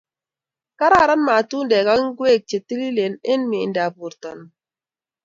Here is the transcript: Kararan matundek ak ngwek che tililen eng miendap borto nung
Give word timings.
Kararan 0.79 1.21
matundek 1.27 1.87
ak 1.93 1.99
ngwek 2.05 2.41
che 2.49 2.57
tililen 2.67 3.13
eng 3.31 3.43
miendap 3.49 3.91
borto 3.99 4.29
nung 4.35 4.51